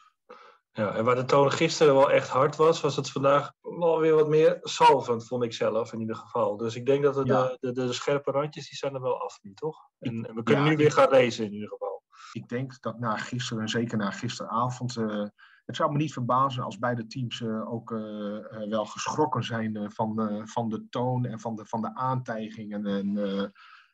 Ja, 0.77 0.95
en 0.95 1.03
waar 1.05 1.15
de 1.15 1.25
toon 1.25 1.51
gisteren 1.51 1.93
wel 1.93 2.11
echt 2.11 2.29
hard 2.29 2.55
was, 2.55 2.81
was 2.81 2.95
het 2.95 3.11
vandaag 3.11 3.53
wel 3.61 3.99
weer 3.99 4.15
wat 4.15 4.27
meer 4.27 4.57
salvend, 4.61 5.27
vond 5.27 5.43
ik 5.43 5.53
zelf 5.53 5.93
in 5.93 5.99
ieder 5.99 6.15
geval. 6.15 6.57
Dus 6.57 6.75
ik 6.75 6.85
denk 6.85 7.03
dat 7.03 7.15
het 7.15 7.27
ja. 7.27 7.47
de, 7.47 7.57
de, 7.59 7.85
de, 7.85 7.93
scherpe 7.93 8.31
randjes, 8.31 8.69
die 8.69 8.77
zijn 8.77 8.93
er 8.93 9.01
wel 9.01 9.21
af 9.21 9.39
nu, 9.41 9.53
toch? 9.53 9.77
En, 9.99 10.25
en 10.25 10.35
we 10.35 10.43
kunnen 10.43 10.63
ja, 10.63 10.69
nu 10.69 10.77
weer 10.77 10.91
gaan 10.91 11.09
racen 11.09 11.45
in 11.45 11.53
ieder 11.53 11.69
geval. 11.69 12.03
Ik 12.31 12.47
denk 12.47 12.81
dat 12.81 12.99
na 12.99 13.17
gisteren, 13.17 13.61
en 13.61 13.69
zeker 13.69 13.97
na 13.97 14.11
gisteravond, 14.11 14.95
uh, 14.95 15.25
het 15.65 15.75
zou 15.75 15.91
me 15.91 15.97
niet 15.97 16.13
verbazen 16.13 16.63
als 16.63 16.79
beide 16.79 17.07
teams 17.07 17.39
uh, 17.39 17.73
ook 17.73 17.91
uh, 17.91 18.69
wel 18.69 18.85
geschrokken 18.85 19.43
zijn 19.43 19.91
van, 19.91 20.41
van 20.47 20.69
de 20.69 20.85
toon 20.89 21.25
en 21.25 21.39
van 21.39 21.55
de, 21.55 21.65
van 21.65 21.81
de 21.81 21.95
aantijgingen. 21.95 22.85
En, 22.85 23.13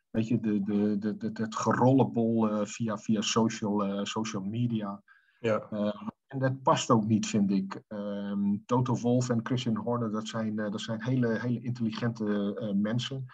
weet 0.09 0.27
je, 0.27 0.39
de, 0.39 0.63
de, 0.63 0.97
de, 0.97 1.17
de, 1.17 1.29
het 1.33 1.55
gerollenbol 1.55 2.65
via, 2.65 2.97
via 2.97 3.21
social, 3.21 4.05
social 4.05 4.43
media. 4.43 5.03
Ja. 5.39 5.67
En 6.31 6.39
dat 6.39 6.61
past 6.61 6.89
ook 6.89 7.05
niet, 7.05 7.27
vind 7.27 7.51
ik. 7.51 7.81
Um, 7.87 8.65
Toto 8.65 8.95
Wolf 8.95 9.29
en 9.29 9.39
Christian 9.43 9.75
Horner, 9.75 10.11
dat 10.11 10.27
zijn, 10.27 10.59
uh, 10.59 10.71
dat 10.71 10.81
zijn 10.81 11.03
hele, 11.03 11.39
hele 11.39 11.61
intelligente 11.61 12.57
uh, 12.61 12.81
mensen. 12.81 13.25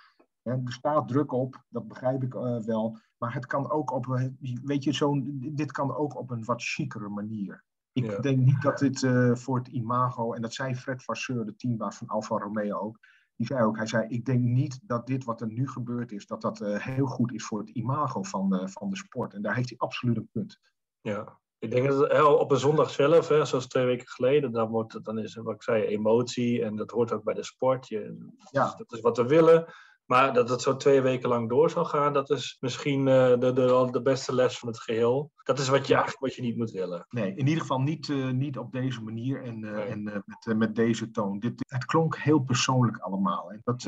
er 0.44 0.62
staat 0.66 1.08
druk 1.08 1.32
op, 1.32 1.63
dat 1.70 1.88
begrijp 1.88 2.24
ik 2.24 2.34
uh, 2.34 2.60
wel. 2.60 3.00
Maar 3.18 3.34
het 3.34 3.46
kan 3.46 3.72
ook 3.72 3.92
op, 3.92 4.32
weet 4.63 4.84
je, 4.84 4.94
zo'n, 4.94 5.38
dit 5.54 5.72
kan 5.72 5.96
ook 5.96 6.16
op 6.16 6.32
een 6.32 6.44
wat 6.44 6.63
chicere 6.63 7.10
manier. 7.10 7.63
Ik 7.92 8.06
ja. 8.06 8.20
denk 8.20 8.38
niet 8.38 8.62
dat 8.62 8.77
dit 8.77 9.00
voor 9.39 9.58
het 9.58 9.68
imago, 9.68 10.34
en 10.34 10.42
dat 10.42 10.54
zei 10.54 10.75
Fred 10.75 11.04
Vasseur, 11.04 11.46
de 11.46 11.56
teambaas 11.56 11.98
van 11.98 12.08
Alfa 12.08 12.38
Romeo 12.38 12.80
ook. 12.80 13.00
Die 13.36 13.48
zei 13.48 13.63
ook, 13.63 13.77
hij 13.77 13.88
zei, 13.88 14.08
ik 14.08 14.25
denk 14.25 14.44
niet 14.44 14.80
dat 14.84 15.08
dit 15.08 15.24
wat 15.24 15.42
er 15.42 15.48
nu 15.48 15.68
gebeurd 15.68 16.12
is, 16.12 16.25
dat 16.25 16.42
dat 16.42 16.60
heel 16.60 17.06
goed 17.06 17.34
is 17.34 17.46
voor 17.46 17.60
het 17.60 17.70
imago 17.70 18.24
van, 18.24 18.70
van 18.70 18.89
de 18.89 18.98
sport. 18.98 19.34
En 19.34 19.42
daar 19.42 19.56
heeft 19.56 19.70
hij 19.70 19.77
absoluut 19.77 20.18
een 20.18 20.30
punt. 20.32 20.60
Ja, 21.01 21.39
ik 21.60 21.72
denk 21.72 21.88
dat 21.88 22.24
op 22.24 22.52
een 22.52 22.58
zondag 22.58 22.90
zelf, 22.90 23.28
hè, 23.28 23.46
zoals 23.46 23.68
twee 23.68 23.86
weken 23.86 24.08
geleden, 24.08 24.52
dan, 24.52 24.70
wordt, 24.70 25.06
dan 25.06 25.18
is 25.18 25.36
wat 25.36 25.56
ik 25.56 25.64
zei, 25.64 25.84
emotie 25.84 26.64
en 26.64 26.76
dat 26.76 26.92
hoort 26.92 27.12
ook 27.12 27.24
bij 27.24 27.34
de 27.34 27.44
sport. 27.44 27.88
Je, 27.88 28.30
ja. 28.52 28.74
Dat 28.78 28.92
is 28.92 29.00
wat 29.00 29.18
we 29.18 29.26
willen. 29.26 29.66
Maar 30.08 30.34
dat 30.34 30.50
het 30.50 30.62
zo 30.62 30.76
twee 30.76 31.02
weken 31.02 31.30
lang 31.30 31.50
door 31.50 31.70
zal 31.70 31.86
gaan, 31.86 32.14
dat 32.14 32.30
is 32.30 32.58
misschien 32.60 33.00
uh, 33.00 33.06
de, 33.40 33.54
de, 33.54 33.88
de 33.92 34.02
beste 34.02 34.34
les 34.36 34.60
van 34.60 34.68
het 34.68 34.80
geheel. 34.80 35.32
Dat 35.44 35.60
is 35.60 35.68
wat 35.68 35.88
je 35.88 35.94
eigenlijk 35.94 36.24
wat 36.24 36.36
je 36.36 36.42
niet 36.42 36.58
moet 36.58 36.72
willen. 36.72 37.06
Nee, 37.10 37.36
in 37.36 37.48
ieder 37.48 37.62
geval 37.62 37.80
niet, 37.80 38.08
uh, 38.08 38.32
niet 38.32 38.58
op 38.58 38.72
deze 38.72 39.04
manier 39.04 39.44
en, 39.44 39.64
uh, 39.64 39.72
nee. 39.72 39.86
en 39.86 40.04
met, 40.04 40.58
met 40.58 40.76
deze 40.76 41.12
toon. 41.12 41.40
Dit, 41.40 41.54
het 41.68 41.86
klonk 41.86 42.18
heel 42.18 42.40
persoonlijk 42.40 42.98
allemaal. 42.98 43.52
En 43.52 43.62
dat, 43.64 43.82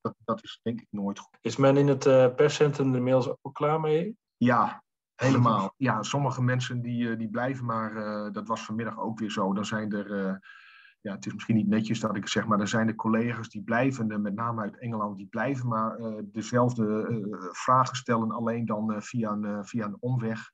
dat, 0.00 0.14
dat 0.24 0.42
is 0.42 0.60
denk 0.62 0.80
ik 0.80 0.86
nooit 0.90 1.18
goed. 1.18 1.38
Is 1.40 1.56
men 1.56 1.76
in 1.76 1.88
het 1.88 2.36
perscentrum 2.36 2.94
inmiddels 2.94 3.28
ook 3.28 3.54
klaar 3.54 3.80
mee? 3.80 4.16
Ja, 4.36 4.82
Helemaal. 5.20 5.74
Ja, 5.76 6.02
sommige 6.02 6.42
mensen 6.42 6.80
die, 6.80 7.16
die 7.16 7.28
blijven, 7.28 7.64
maar 7.64 7.96
uh, 7.96 8.32
dat 8.32 8.48
was 8.48 8.64
vanmiddag 8.64 8.98
ook 8.98 9.18
weer 9.18 9.30
zo. 9.30 9.52
Dan 9.52 9.64
zijn 9.64 9.92
er, 9.92 10.10
uh, 10.10 10.34
ja, 11.00 11.12
het 11.14 11.26
is 11.26 11.32
misschien 11.34 11.56
niet 11.56 11.68
netjes 11.68 12.00
dat 12.00 12.16
ik 12.16 12.22
het 12.22 12.30
zeg, 12.30 12.46
maar 12.46 12.60
er 12.60 12.68
zijn 12.68 12.88
er 12.88 12.94
collega's 12.94 13.48
die 13.48 13.62
blijven, 13.62 14.22
met 14.22 14.34
name 14.34 14.62
uit 14.62 14.78
Engeland, 14.78 15.16
die 15.16 15.26
blijven 15.26 15.68
maar 15.68 15.98
uh, 15.98 16.18
dezelfde 16.24 17.48
vragen 17.52 17.96
stellen, 17.96 18.30
alleen 18.30 18.66
dan 18.66 19.02
via, 19.02 19.30
een, 19.30 19.66
via 19.66 19.84
een 19.84 19.96
omweg. 20.00 20.50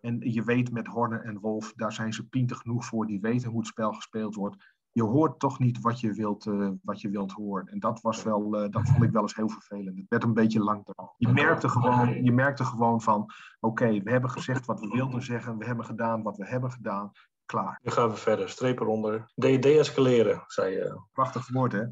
En 0.00 0.32
je 0.32 0.42
weet 0.42 0.72
met 0.72 0.86
Horner 0.86 1.24
en 1.24 1.38
Wolf, 1.38 1.72
daar 1.72 1.92
zijn 1.92 2.12
ze 2.12 2.28
pinter 2.28 2.56
genoeg 2.56 2.84
voor, 2.84 3.06
die 3.06 3.20
weten 3.20 3.50
hoe 3.50 3.58
het 3.58 3.68
spel 3.68 3.92
gespeeld 3.92 4.34
wordt 4.34 4.56
je 4.92 5.02
hoort 5.02 5.38
toch 5.38 5.58
niet 5.58 5.80
wat 5.80 6.00
je 6.00 6.12
wilt, 6.12 6.46
uh, 6.46 6.70
wat 6.82 7.00
je 7.00 7.10
wilt 7.10 7.32
horen. 7.32 7.66
En 7.66 7.78
dat, 7.78 8.00
was 8.00 8.22
wel, 8.22 8.62
uh, 8.62 8.70
dat 8.70 8.88
vond 8.88 9.02
ik 9.02 9.10
wel 9.10 9.22
eens 9.22 9.34
heel 9.34 9.48
vervelend. 9.48 9.98
Het 9.98 10.08
werd 10.08 10.24
een 10.24 10.34
beetje 10.34 10.60
lang 10.60 10.86
Je 11.16 11.28
merkte 11.28 11.68
gewoon, 11.68 12.24
je 12.24 12.32
merkte 12.32 12.64
gewoon 12.64 13.00
van, 13.00 13.20
oké, 13.20 13.32
okay, 13.60 14.02
we 14.02 14.10
hebben 14.10 14.30
gezegd 14.30 14.66
wat 14.66 14.80
we 14.80 14.88
wilden 14.88 15.22
zeggen. 15.22 15.58
We 15.58 15.64
hebben 15.64 15.84
gedaan 15.84 16.22
wat 16.22 16.36
we 16.36 16.46
hebben 16.46 16.70
gedaan. 16.70 17.12
Klaar. 17.44 17.80
Nu 17.82 17.90
gaan 17.90 18.08
we 18.08 18.16
verder. 18.16 18.48
Streep 18.48 18.80
eronder. 18.80 19.30
De-escaleren, 19.34 20.44
zei 20.46 20.72
je. 20.74 21.00
Prachtig 21.12 21.48
woord, 21.48 21.72
hè? 21.72 21.84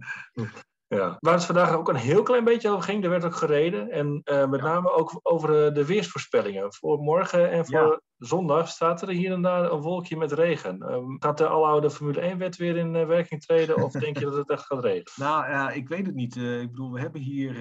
Ja. 0.88 1.16
Waar 1.18 1.35
het 1.35 1.45
vandaag 1.45 1.73
ook 1.73 1.88
een 1.88 1.97
heel 1.97 2.23
klein 2.23 2.45
beetje 2.45 2.71
over 2.71 2.83
ging, 2.83 3.04
er 3.04 3.11
werd 3.11 3.25
ook 3.25 3.35
gereden. 3.35 3.90
En 3.90 4.23
uh, 4.25 4.49
met 4.49 4.62
name 4.62 4.92
ook 4.92 5.21
over 5.23 5.75
de 5.75 5.87
weersvoorspellingen. 5.87 6.73
Voor 6.73 6.99
morgen 6.99 7.50
en 7.50 7.66
voor 7.66 8.02
zondag 8.18 8.68
staat 8.68 9.02
er 9.02 9.09
hier 9.09 9.33
en 9.33 9.42
daar 9.42 9.73
een 9.73 9.80
wolkje 9.80 10.16
met 10.16 10.33
regen. 10.33 10.92
Um, 10.92 11.16
gaat 11.18 11.38
de 11.38 11.49
aloude 11.49 11.90
Formule 11.90 12.35
1-wet 12.35 12.57
weer 12.57 12.76
in 12.76 12.95
uh, 12.95 13.07
werking 13.07 13.42
treden? 13.42 13.85
Of 13.85 13.92
denk 13.92 14.18
je 14.18 14.25
dat 14.25 14.37
het 14.37 14.50
echt 14.50 14.66
gaat 14.66 14.85
regenen? 14.85 15.12
Nou, 15.28 15.50
ja, 15.50 15.71
ik 15.71 15.88
weet 15.88 16.07
het 16.07 16.14
niet. 16.14 16.37
Uh, 16.37 16.61
ik 16.61 16.71
bedoel, 16.71 16.92
we 16.92 17.00
hebben 17.00 17.21
hier, 17.21 17.52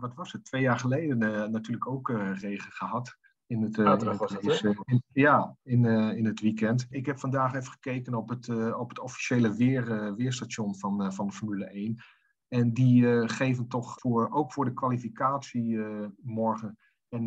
wat 0.00 0.14
was 0.14 0.32
het, 0.32 0.44
twee 0.44 0.62
jaar 0.62 0.78
geleden 0.78 1.18
natuurlijk 1.50 1.88
ook 1.88 2.08
regen 2.40 2.72
gehad. 2.72 3.16
In 3.46 3.62
het, 3.62 3.76
uh, 3.76 3.86
in 3.86 4.08
het, 4.08 4.36
is, 4.40 4.62
uh, 4.62 4.78
in, 4.84 5.02
ja, 5.12 5.56
in, 5.62 5.84
uh, 5.84 6.16
in 6.16 6.26
het 6.26 6.40
weekend. 6.40 6.86
Ik 6.90 7.06
heb 7.06 7.18
vandaag 7.18 7.54
even 7.54 7.72
gekeken 7.72 8.14
op 8.14 8.28
het, 8.28 8.74
op 8.74 8.88
het 8.88 8.98
officiële 8.98 9.54
weer, 9.54 10.14
weerstation 10.16 10.76
van, 10.76 11.12
van 11.12 11.32
Formule 11.32 11.64
1. 11.64 11.96
En 12.48 12.72
die 12.72 13.28
geven 13.28 13.68
toch 13.68 13.98
voor, 13.98 14.30
ook 14.30 14.52
voor 14.52 14.64
de 14.64 14.72
kwalificatie 14.72 15.78
morgen, 16.22 16.78
en, 17.08 17.26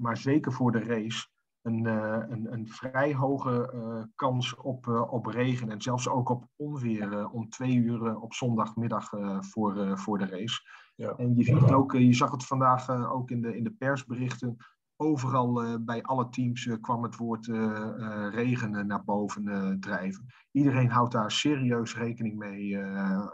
maar 0.00 0.16
zeker 0.16 0.52
voor 0.52 0.72
de 0.72 0.84
race, 0.84 1.28
een, 1.62 1.84
een, 1.84 2.52
een 2.52 2.68
vrij 2.68 3.14
hoge 3.14 4.08
kans 4.14 4.56
op, 4.56 4.86
op 5.10 5.26
regen. 5.26 5.70
En 5.70 5.82
zelfs 5.82 6.08
ook 6.08 6.28
op 6.28 6.48
onweer 6.56 7.28
om 7.30 7.48
twee 7.48 7.74
uur 7.74 8.20
op 8.20 8.34
zondagmiddag 8.34 9.08
voor, 9.40 9.98
voor 9.98 10.18
de 10.18 10.26
race. 10.26 10.60
Ja. 10.94 11.14
En 11.16 11.36
je, 11.36 11.44
ziet 11.44 11.70
ook, 11.70 11.92
je 11.92 12.14
zag 12.14 12.30
het 12.30 12.46
vandaag 12.46 13.10
ook 13.10 13.30
in 13.30 13.40
de, 13.40 13.56
in 13.56 13.64
de 13.64 13.72
persberichten 13.72 14.56
Overal 15.02 15.64
uh, 15.64 15.74
bij 15.80 16.02
alle 16.02 16.28
teams 16.28 16.64
uh, 16.64 16.76
kwam 16.80 17.02
het 17.02 17.16
woord 17.16 17.46
uh, 17.46 18.28
regen 18.30 18.86
naar 18.86 19.04
boven 19.04 19.76
drijven. 19.80 20.26
Iedereen 20.50 20.90
houdt 20.90 21.12
daar 21.12 21.30
serieus 21.30 21.96
rekening 21.96 22.38
mee. 22.38 22.76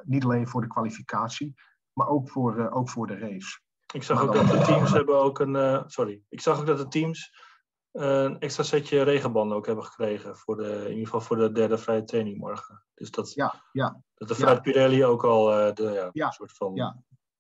niet 0.03 0.25
alleen 0.25 0.49
voor 0.49 0.61
de 0.61 0.67
kwalificatie, 0.67 1.55
maar 1.93 2.09
ook 2.09 2.31
voor, 2.31 2.71
ook 2.71 2.91
voor 2.91 3.07
de 3.07 3.19
race. 3.19 3.61
Ik 3.95 4.03
zag 4.03 4.23
ook 4.23 4.33
dat 4.33 4.49
de 4.49 4.59
teams 4.67 4.93
hebben 4.93 5.19
ook 5.19 5.39
een. 5.39 5.83
sorry. 5.91 6.23
Ik 6.29 6.41
zag 6.41 6.61
ook 6.61 6.67
dat 6.67 6.79
de 6.79 6.89
teams 6.89 7.45
een 7.93 8.39
extra 8.39 8.63
setje 8.63 9.03
regenbanden 9.03 9.57
ook 9.57 9.67
hebben 9.67 9.85
gekregen. 9.85 10.37
Voor 10.37 10.57
de, 10.57 10.83
in 10.83 10.91
ieder 10.91 11.05
geval 11.05 11.21
voor 11.21 11.37
de 11.37 11.53
derde 11.53 11.79
vrije 11.79 12.05
training 12.05 12.39
morgen. 12.39 12.85
Dus 12.95 13.11
dat, 13.11 13.33
ja, 13.33 13.63
ja, 13.73 14.03
dat 14.15 14.29
de 14.29 14.37
ja. 14.39 14.61
Pirelli 14.61 15.05
ook 15.05 15.25
al 15.25 15.45
de 15.75 16.11
ja, 16.13 16.31
soort 16.31 16.53
van 16.53 16.75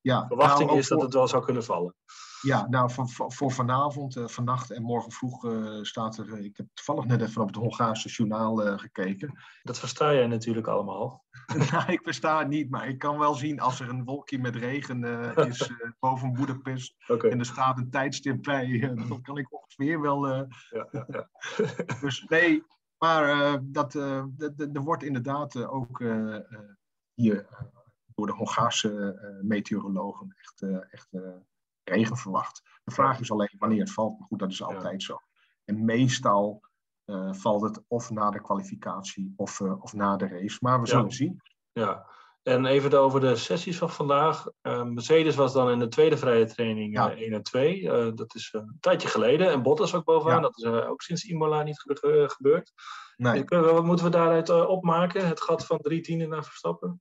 ja, 0.06 0.14
ja. 0.14 0.26
verwachting 0.26 0.68
nou, 0.68 0.80
is 0.80 0.88
dat 0.88 1.02
het 1.02 1.14
wel 1.14 1.28
zou 1.28 1.44
kunnen 1.44 1.64
vallen. 1.64 1.94
Ja, 2.40 2.66
nou 2.68 2.90
voor, 2.90 3.32
voor 3.32 3.52
vanavond, 3.52 4.16
uh, 4.16 4.26
vannacht 4.26 4.70
en 4.70 4.82
morgen 4.82 5.12
vroeg 5.12 5.44
uh, 5.44 5.82
staat 5.82 6.18
er. 6.18 6.38
Ik 6.38 6.56
heb 6.56 6.66
toevallig 6.74 7.04
net 7.04 7.22
even 7.22 7.42
op 7.42 7.46
het 7.46 7.56
Hongaarse 7.56 8.08
journaal 8.08 8.66
uh, 8.66 8.78
gekeken. 8.78 9.38
Dat 9.62 9.78
versta 9.78 10.14
jij 10.14 10.26
natuurlijk 10.26 10.66
allemaal. 10.66 11.24
nou, 11.70 11.92
ik 11.92 12.00
versta 12.02 12.38
het 12.38 12.48
niet, 12.48 12.70
maar 12.70 12.88
ik 12.88 12.98
kan 12.98 13.18
wel 13.18 13.34
zien 13.34 13.60
als 13.60 13.80
er 13.80 13.88
een 13.88 14.04
wolkje 14.04 14.38
met 14.38 14.56
regen 14.56 15.04
is 15.36 15.70
boven 16.00 16.32
Boedapest 16.32 16.94
okay. 17.06 17.30
en 17.30 17.38
er 17.38 17.44
staat 17.44 17.78
een 17.78 17.90
tijdstip 17.90 18.42
bij, 18.42 18.94
dan 19.08 19.22
kan 19.22 19.38
ik 19.38 19.52
ongeveer 19.52 20.00
wel. 20.00 20.28
Ja, 20.28 20.46
ja, 20.90 21.06
ja. 21.08 21.28
dus 22.00 22.24
nee, 22.28 22.64
maar 22.98 23.58
dat, 23.62 23.94
er 23.94 24.82
wordt 24.82 25.02
inderdaad 25.02 25.56
ook 25.56 26.04
hier 27.14 27.46
door 28.16 28.26
de 28.26 28.32
Hongaarse 28.32 29.18
meteorologen 29.42 30.36
echt. 30.38 30.62
echt 30.90 31.08
regen 31.88 32.16
verwacht. 32.16 32.62
De 32.84 32.92
vraag 32.92 33.20
is 33.20 33.30
alleen 33.30 33.54
wanneer 33.58 33.80
het 33.80 33.92
valt. 33.92 34.18
Maar 34.18 34.28
goed, 34.28 34.38
dat 34.38 34.50
is 34.50 34.62
altijd 34.62 35.02
zo. 35.02 35.18
En 35.64 35.84
meestal 35.84 36.60
uh, 37.06 37.32
valt 37.32 37.62
het 37.62 37.82
of 37.88 38.10
na 38.10 38.30
de 38.30 38.40
kwalificatie 38.40 39.32
of, 39.36 39.60
uh, 39.60 39.82
of 39.82 39.92
na 39.92 40.16
de 40.16 40.28
race. 40.28 40.56
Maar 40.60 40.80
we 40.80 40.86
zullen 40.86 41.04
ja. 41.04 41.10
zien. 41.10 41.42
Ja, 41.72 42.06
en 42.42 42.66
even 42.66 43.00
over 43.00 43.20
de 43.20 43.36
sessies 43.36 43.78
van 43.78 43.90
vandaag. 43.90 44.46
Uh, 44.62 44.82
Mercedes 44.82 45.34
was 45.34 45.52
dan 45.52 45.70
in 45.70 45.78
de 45.78 45.88
tweede 45.88 46.16
vrije 46.16 46.46
training 46.46 46.94
ja. 46.94 47.14
1 47.14 47.32
en 47.32 47.42
2. 47.42 47.82
dat 48.14 48.34
is 48.34 48.48
een 48.52 48.76
tijdje 48.80 49.08
geleden. 49.08 49.50
En 49.50 49.62
Bottas 49.62 49.94
ook 49.94 50.04
bovenaan. 50.04 50.42
Dat 50.42 50.58
is 50.58 50.64
ook 50.64 51.02
sinds 51.02 51.24
Imola 51.24 51.62
niet 51.62 51.80
gebeurd. 52.26 52.72
Nee. 53.16 53.44
wat 53.44 53.84
moeten 53.84 54.04
we 54.04 54.10
daaruit 54.10 54.50
opmaken? 54.50 55.26
Het 55.26 55.40
gat 55.40 55.66
van 55.66 55.78
drie 55.78 56.00
tienden 56.00 56.28
naar 56.28 56.44
Verstappen? 56.44 57.00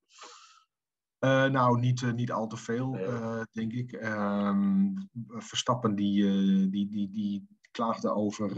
Uh, 1.25 1.45
nou, 1.45 1.79
niet, 1.79 2.01
uh, 2.01 2.13
niet 2.13 2.31
al 2.31 2.47
te 2.47 2.57
veel, 2.57 2.97
uh, 2.97 3.41
denk 3.51 3.73
ik. 3.73 3.91
Um, 3.91 5.09
Verstappen 5.27 5.95
die, 5.95 6.23
die, 6.69 6.89
die, 6.89 7.09
die 7.11 7.47
klaagde 7.71 8.13
over. 8.13 8.53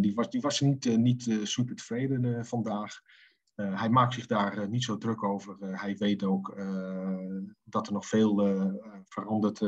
die, 0.00 0.14
was, 0.14 0.30
die 0.30 0.40
was 0.40 0.60
niet, 0.60 0.96
niet 0.96 1.38
super 1.42 1.76
tevreden 1.76 2.46
vandaag. 2.46 3.00
hij 3.54 3.88
maakt 3.88 4.14
zich 4.14 4.26
daar 4.26 4.68
niet 4.68 4.84
zo 4.84 4.98
druk 4.98 5.22
over. 5.22 5.56
hij 5.60 5.96
weet 5.96 6.24
ook 6.24 6.54
dat 7.64 7.86
er 7.86 7.92
nog 7.92 8.06
veel 8.06 8.36
veranderd, 9.04 9.58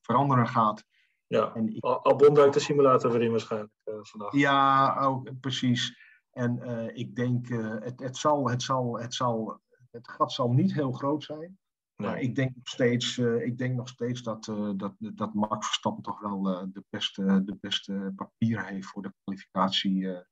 veranderen 0.00 0.48
gaat. 0.48 0.84
Ja, 1.26 1.54
en 1.54 1.76
ik, 1.76 1.84
Albon 1.84 2.34
duikt 2.34 2.54
de 2.54 2.60
simulator 2.60 3.12
weer 3.12 3.22
in 3.22 3.30
waarschijnlijk 3.30 3.72
vandaag. 3.84 4.32
Ja, 4.32 4.96
ook, 5.00 5.40
precies. 5.40 5.96
En 6.30 6.62
ik 6.94 7.16
denk, 7.16 7.48
het, 7.84 8.00
het, 8.00 8.16
zal, 8.16 8.50
het, 8.50 8.62
zal, 8.62 8.98
het, 8.98 9.14
zal, 9.14 9.60
het 9.90 10.08
gat 10.08 10.32
zal 10.32 10.52
niet 10.52 10.72
heel 10.72 10.92
groot 10.92 11.24
zijn. 11.24 11.60
Maar 12.02 12.20
ik 12.20 12.34
denk 12.34 12.54
nog 12.54 12.68
steeds, 12.68 13.16
uh, 13.16 13.44
ik 13.44 13.58
denk 13.58 13.74
nog 13.74 13.88
steeds 13.88 14.22
dat, 14.22 14.46
uh, 14.46 14.70
dat, 14.76 14.94
dat 14.98 15.34
Max 15.34 15.66
Verstappen 15.66 16.02
toch 16.02 16.20
wel 16.20 16.50
uh, 16.50 16.62
de, 16.72 16.84
beste, 16.90 17.42
de 17.44 17.56
beste 17.60 18.12
papier 18.16 18.66
heeft 18.66 18.86
voor 18.86 19.02
de 19.02 19.12
kwalificatie. 19.24 20.24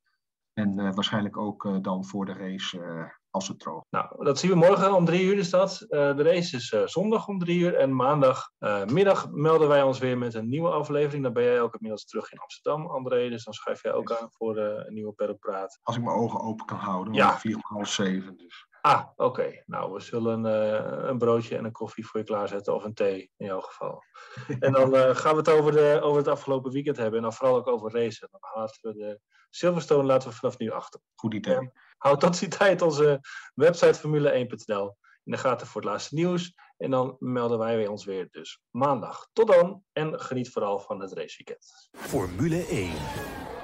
en 0.52 0.94
waarschijnlijk 0.94 1.36
ook 1.36 1.78
dan 1.82 2.04
voor 2.04 2.26
de 2.26 2.32
race 2.32 3.08
als 3.30 3.48
het 3.48 3.58
droog. 3.58 3.84
Nou, 3.90 4.24
dat 4.24 4.38
zien 4.38 4.50
we 4.50 4.56
morgen 4.56 4.94
om 4.94 5.04
drie 5.04 5.24
uur 5.24 5.38
is 5.38 5.50
dat. 5.50 5.86
de 5.88 6.22
race 6.22 6.56
is 6.56 6.92
zondag 6.92 7.28
om 7.28 7.38
drie 7.38 7.58
uur. 7.58 7.74
En 7.74 7.96
maandagmiddag 7.96 9.30
melden 9.30 9.68
wij 9.68 9.82
ons 9.82 9.98
weer 9.98 10.18
met 10.18 10.34
een 10.34 10.48
nieuwe 10.48 10.70
aflevering. 10.70 11.22
Dan 11.22 11.32
ben 11.32 11.42
jij 11.42 11.60
ook 11.60 11.74
inmiddels 11.74 12.04
terug 12.04 12.32
in 12.32 12.38
Amsterdam, 12.38 12.86
André. 12.86 13.28
Dus 13.28 13.44
dan 13.44 13.54
schrijf 13.54 13.82
jij 13.82 13.92
ook 13.92 14.12
aan 14.12 14.30
voor 14.30 14.56
een 14.56 14.94
nieuwe 14.94 15.12
Perropraat. 15.12 15.78
Als 15.82 15.96
ik 15.96 16.02
mijn 16.02 16.16
ogen 16.16 16.40
open 16.40 16.66
kan 16.66 16.78
houden. 16.78 17.14
Ja. 17.14 17.38
Vier 17.38 17.54
om 17.54 17.62
half 17.62 17.88
zeven 17.88 18.36
dus. 18.36 18.68
Ah, 18.80 19.06
oké. 19.16 19.62
Nou, 19.66 19.92
we 19.92 20.00
zullen 20.00 20.44
uh, 20.44 21.08
een 21.08 21.18
broodje 21.18 21.56
en 21.56 21.64
een 21.64 21.72
koffie 21.72 22.06
voor 22.06 22.20
je 22.20 22.26
klaarzetten, 22.26 22.74
of 22.74 22.84
een 22.84 22.94
thee 22.94 23.30
in 23.36 23.46
jouw 23.46 23.60
geval. 23.60 24.02
en 24.60 24.72
dan 24.72 24.94
uh, 24.94 25.14
gaan 25.14 25.32
we 25.32 25.38
het 25.38 25.48
over, 25.48 25.72
de, 25.72 26.00
over 26.02 26.18
het 26.18 26.28
afgelopen 26.28 26.72
weekend 26.72 26.96
hebben 26.96 27.16
en 27.16 27.22
dan 27.22 27.32
vooral 27.32 27.56
ook 27.56 27.66
over 27.66 27.92
racen. 27.92 28.28
Dan 28.30 28.40
laten 28.54 28.78
we 28.82 28.98
de 28.98 29.20
Silverstone 29.50 30.04
laten 30.04 30.28
we 30.28 30.34
vanaf 30.34 30.58
nu 30.58 30.70
achter. 30.70 31.00
Goed 31.14 31.34
idee. 31.34 31.60
Uh, 31.60 31.68
houd 31.98 32.20
tot 32.20 32.38
die 32.38 32.48
tijd 32.48 32.82
onze 32.82 33.20
website 33.54 33.98
formule1.nl 33.98 34.96
in 35.24 35.32
de 35.32 35.38
gaten 35.38 35.66
voor 35.66 35.80
het 35.80 35.90
laatste 35.90 36.14
nieuws. 36.14 36.54
En 36.76 36.90
dan 36.90 37.16
melden 37.18 37.58
wij 37.58 37.86
ons 37.86 38.04
weer 38.04 38.28
dus 38.30 38.60
maandag. 38.70 39.28
Tot 39.32 39.46
dan 39.46 39.82
en 39.92 40.20
geniet 40.20 40.50
vooral 40.50 40.78
van 40.78 41.00
het 41.00 41.12
raceweekend. 41.12 41.90
Formule 41.92 42.66
1. 42.66 42.92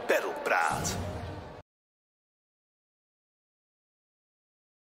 Pedalpraat. 0.07 1.16